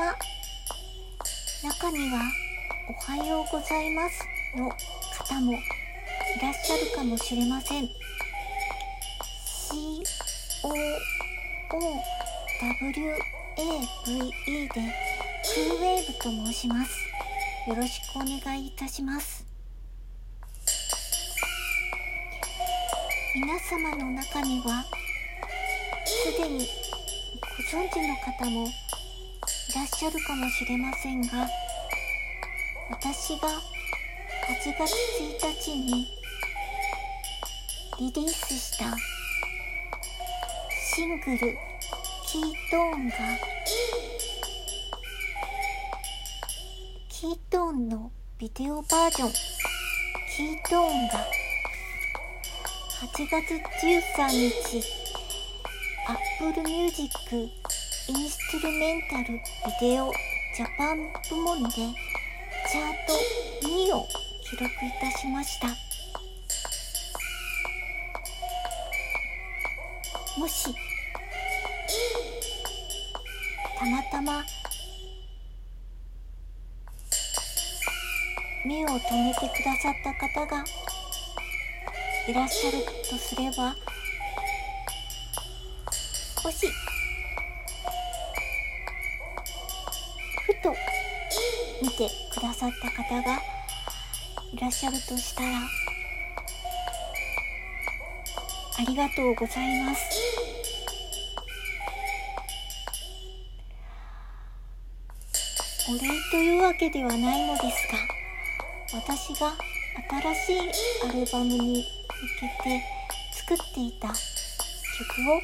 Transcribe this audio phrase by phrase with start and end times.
[0.00, 0.16] は
[1.62, 2.22] 中には
[2.88, 4.24] 「おはようございます」
[4.56, 5.56] の方もい
[6.40, 7.84] らっしゃるかもしれません。
[11.70, 13.60] COOWAVE で
[14.02, 16.96] クーウェーブと申します。
[17.68, 19.44] よろしくお願いいたします。
[23.34, 24.82] 皆様の中には
[26.06, 26.66] すでに
[27.40, 28.66] ご存知の方も
[29.70, 31.48] いらっしゃるかもしれませんが
[32.90, 34.92] 私が8月
[35.38, 36.08] 1日に
[38.00, 38.96] リリースした
[40.76, 41.56] シングル
[42.26, 43.14] 「キートーン」が
[47.08, 49.32] キートーンのビデオバージョン
[50.36, 51.26] 「キートーン」が
[53.02, 53.54] 8月
[53.86, 54.84] 13日
[56.08, 57.69] Apple Music
[58.10, 59.40] インストゥルメンタルビ
[59.80, 60.12] デオ
[60.56, 63.12] ジャパン部門でチャート
[63.68, 64.04] 2を
[64.42, 64.68] 記録い
[65.00, 65.68] たしました。
[70.36, 70.64] もし
[73.78, 74.44] たまたま
[78.66, 80.64] 目を留めてくださった方が
[82.26, 83.76] いらっしゃるとすれば
[86.42, 86.66] もし
[91.82, 93.40] 見てくださった方が
[94.52, 95.58] いらっしゃるとしたら
[98.78, 100.00] ありがとうございます。
[105.88, 105.98] お礼
[106.30, 107.98] というわけではないのですが
[109.00, 109.56] 私が
[110.08, 111.84] 新しいアルバムに向
[112.38, 112.84] けて
[113.32, 114.14] 作っていた曲
[115.32, 115.40] を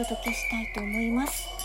[0.00, 1.57] お届けしたいと思います。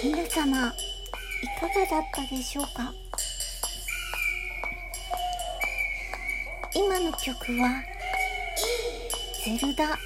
[0.00, 2.94] 皆様いかがだったでしょうか？
[6.72, 7.82] 今の曲は
[9.44, 9.98] 「ゼルダ」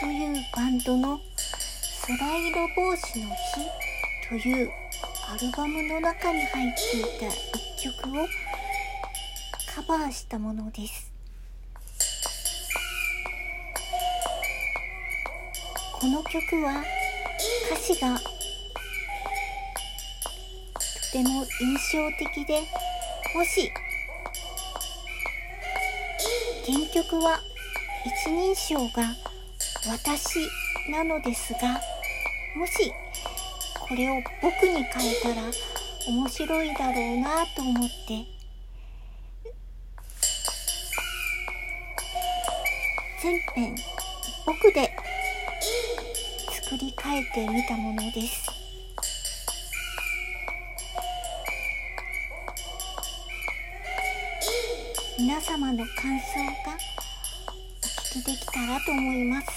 [0.00, 1.20] というバンドの
[2.06, 3.38] 「空色帽子の日」
[4.28, 4.72] という
[5.28, 7.26] アルバムの中に入っていた
[7.78, 8.26] 一曲を
[9.72, 11.12] カバーしたものです。
[15.92, 16.84] この曲は
[17.70, 18.20] 歌詞が
[21.10, 22.60] とても印象的で
[23.34, 23.72] もし
[26.66, 27.40] 原曲は
[28.04, 29.14] 一人称が
[29.86, 30.40] 私
[30.90, 31.80] なのですが
[32.54, 32.92] もし
[33.80, 35.36] これを僕に変えたら
[36.06, 38.38] 面白いだろうなと思って。
[43.20, 43.74] 全編
[44.46, 44.94] 僕で
[46.62, 48.57] 作り変えてみたものです。
[55.18, 56.76] 皆様の感想が
[57.50, 59.48] お聞きできたらと思います。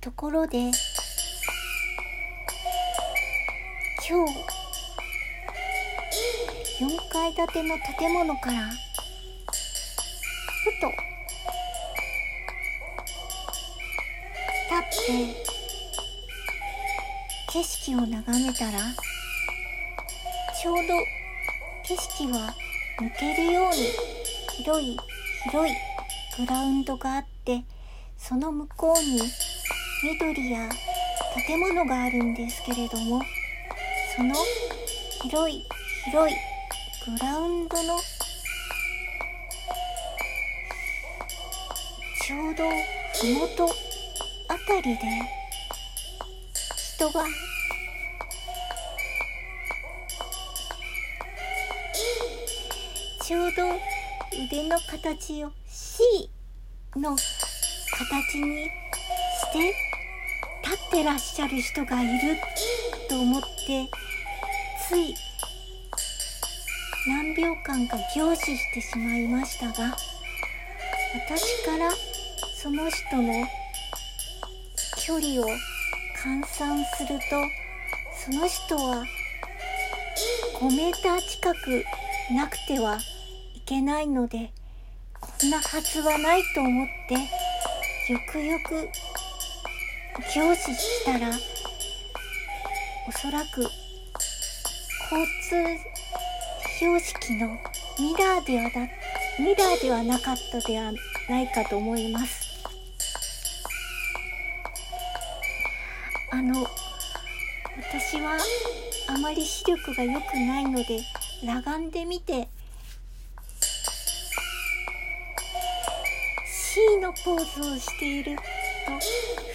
[0.00, 0.72] ところで今
[4.26, 4.34] 日
[6.82, 8.70] 4階建ての建物から
[10.64, 10.90] ふと
[14.90, 15.45] 立って
[17.56, 18.72] 景色を眺めたら
[20.60, 20.82] ちょうど
[21.84, 22.54] 景色は
[23.00, 23.76] 抜けるように
[24.58, 24.94] 広い
[25.50, 25.74] 広い
[26.36, 27.64] グラウンドがあって
[28.18, 29.22] その向こうに
[30.04, 30.68] 緑や
[31.46, 33.22] 建物があるんですけれども
[34.14, 34.34] その
[35.22, 35.64] 広い
[36.04, 36.36] 広い
[37.06, 37.98] グラウンドの
[42.22, 42.64] ちょうど
[43.14, 43.64] 麓
[44.48, 45.35] あたりで
[46.96, 47.26] 人が。
[53.22, 53.64] ちょうど
[54.44, 56.30] 腕の形を C
[56.94, 57.14] の
[57.98, 58.70] 形にし
[59.52, 59.74] て
[60.62, 62.36] 立ってらっしゃる人がいる
[63.10, 63.90] と思って
[64.88, 65.14] つい
[67.08, 69.96] 何秒間か凝視してしまいましたが
[71.26, 71.90] 私から
[72.54, 73.32] その人の
[75.04, 75.75] 距離を
[76.26, 77.36] 換算すると
[78.12, 79.04] その人は
[80.58, 81.84] 5メーター近く
[82.34, 82.98] なくては
[83.54, 84.50] いけないので
[85.20, 87.14] こんなはずはないと思って
[88.12, 88.88] よくよく
[90.34, 91.30] 凝視したら
[93.08, 95.80] おそらく交通
[96.80, 97.46] 標識の
[98.00, 98.80] ミラーではだ
[99.38, 100.90] ミラーではなかったでは
[101.28, 102.55] ないかと思います。
[106.36, 106.66] あの
[107.78, 108.36] 私は
[109.08, 111.00] あまり視力が良くないので
[111.40, 112.46] 裸眼で見て
[116.44, 118.42] C のポーズをしていると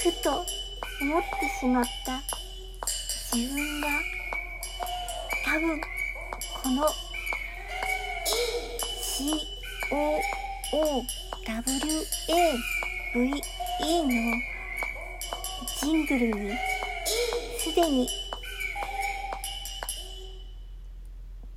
[0.10, 2.20] ふと思ってしまった。
[3.32, 3.88] 自分が
[5.46, 5.82] 多分
[6.64, 6.88] この
[13.22, 14.51] COOWAVE の
[15.84, 16.52] ジングルに
[17.58, 18.08] すでに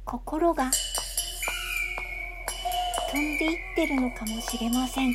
[0.07, 0.71] 心が
[3.11, 5.13] 飛んでいってるのかもしれません。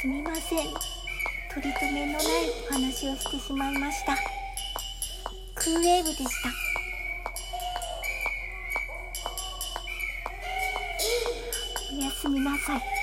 [0.00, 0.58] すみません。
[1.52, 2.24] 取り留めのない
[2.70, 4.16] お話をしてしまいました。
[5.54, 6.48] クーウェーブでした。
[12.32, 13.01] みなさい。